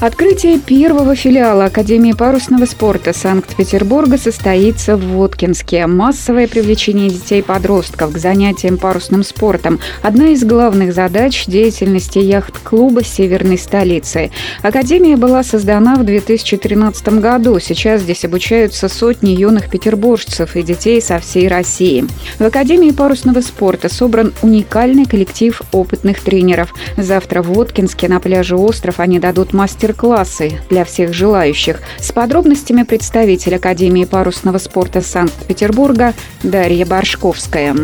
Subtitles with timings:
[0.00, 5.86] Открытие первого филиала Академии парусного спорта Санкт-Петербурга состоится в Воткинске.
[5.86, 14.30] Массовое привлечение детей-подростков к занятиям парусным спортом– одна из главных задач деятельности яхт-клуба северной столицы.
[14.62, 17.58] Академия была создана в 2013 году.
[17.60, 22.06] Сейчас здесь обучаются сотни юных петербуржцев и детей со всей России.
[22.38, 26.72] В Академии парусного спорта собран уникальный коллектив опытных тренеров.
[26.96, 31.80] Завтра в Воткинске на пляже «Остров» они дадут мастер мастер-классы для всех желающих.
[31.98, 37.74] С подробностями представитель Академии парусного спорта Санкт-Петербурга Дарья Баршковская.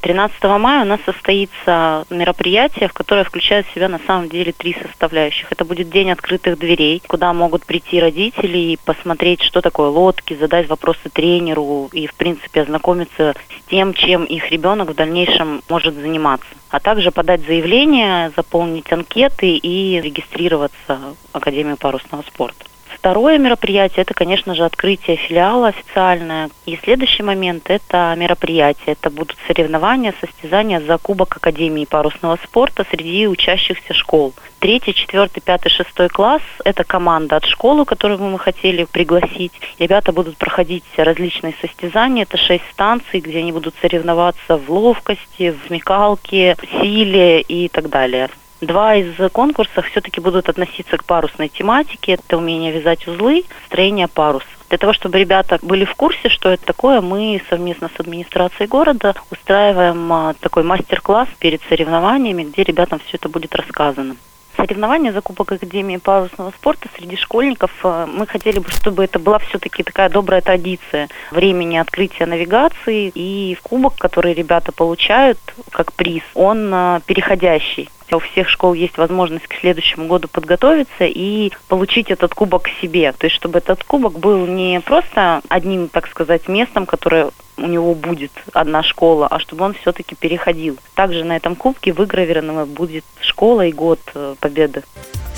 [0.00, 4.76] 13 мая у нас состоится мероприятие, в которое включает в себя на самом деле три
[4.80, 5.50] составляющих.
[5.50, 10.68] Это будет день открытых дверей, куда могут прийти родители и посмотреть, что такое лодки, задать
[10.68, 16.48] вопросы тренеру и, в принципе, ознакомиться с тем, чем их ребенок в дальнейшем может заниматься.
[16.70, 21.00] А также подать заявление, заполнить анкеты и регистрироваться
[21.32, 22.64] в Академию парусного спорта.
[22.98, 26.50] Второе мероприятие– это, конечно же, открытие филиала официальное.
[26.66, 28.96] И следующий момент– это мероприятие.
[29.00, 34.34] Это будут соревнования, состязания за Кубок Академии парусного спорта среди учащихся школ.
[34.58, 39.52] Третий, четвертый, пятый, шестой класс– это команда от школы, которую мы хотели пригласить.
[39.78, 42.24] Ребята будут проходить различные состязания.
[42.24, 48.28] Это шесть станций, где они будут соревноваться в ловкости, в смекалке, силе и так далее.
[48.60, 52.12] Два из конкурсов все-таки будут относиться к парусной тематике.
[52.12, 54.46] Это умение вязать узлы, строение паруса.
[54.68, 59.14] Для того, чтобы ребята были в курсе, что это такое, мы совместно с администрацией города
[59.30, 64.16] устраиваем а, такой мастер-класс перед соревнованиями, где ребятам все это будет рассказано
[64.58, 67.70] соревнования за Кубок Академии парусного спорта среди школьников.
[67.82, 73.10] А, мы хотели бы, чтобы это была все-таки такая добрая традиция времени открытия навигации.
[73.14, 75.38] И кубок, который ребята получают
[75.70, 81.52] как приз, он а, переходящий у всех школ есть возможность к следующему году подготовиться и
[81.68, 83.12] получить этот кубок себе.
[83.12, 87.94] То есть, чтобы этот кубок был не просто одним, так сказать, местом, которое у него
[87.94, 90.78] будет одна школа, а чтобы он все-таки переходил.
[90.94, 94.82] Также на этом кубке выгравировано будет школа и год э, победы.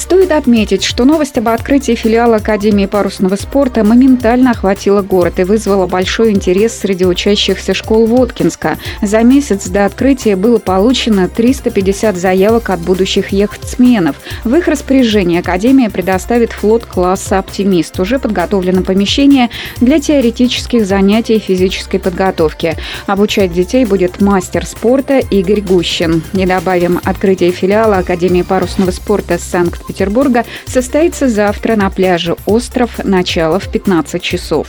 [0.01, 5.87] Стоит отметить, что новость об открытии филиала Академии парусного спорта моментально охватила город и вызвала
[5.87, 8.79] большой интерес среди учащихся школ Воткинска.
[9.03, 14.17] За месяц до открытия было получено 350 заявок от будущих яхтсменов.
[14.43, 18.01] В их распоряжении Академия предоставит флот класса «Оптимист».
[18.01, 19.51] Уже подготовлено помещение
[19.83, 22.75] для теоретических занятий физической подготовки.
[23.07, 26.23] Обучать детей будет мастер спорта Игорь Гущин.
[26.33, 33.01] Не добавим, открытие филиала Академии парусного спорта Санкт-Петербурга Петербурга состоится завтра на пляже «Остров».
[33.03, 34.69] Начало в 15 часов.